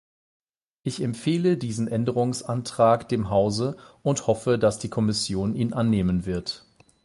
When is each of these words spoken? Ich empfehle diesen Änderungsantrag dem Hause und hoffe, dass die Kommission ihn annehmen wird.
Ich 0.81 0.99
empfehle 1.03 1.57
diesen 1.57 1.87
Änderungsantrag 1.87 3.07
dem 3.07 3.29
Hause 3.29 3.77
und 4.01 4.25
hoffe, 4.25 4.57
dass 4.57 4.79
die 4.79 4.89
Kommission 4.89 5.53
ihn 5.55 5.73
annehmen 5.73 6.25
wird. 6.25 6.65